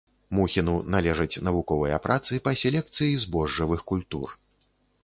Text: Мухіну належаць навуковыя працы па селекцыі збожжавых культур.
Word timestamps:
Мухіну 0.37 0.73
належаць 0.95 1.41
навуковыя 1.49 2.01
працы 2.09 2.41
па 2.49 2.57
селекцыі 2.65 3.13
збожжавых 3.27 3.87
культур. 3.95 4.27